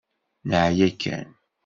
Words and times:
Neεya 0.49 0.89
kan. 1.01 1.29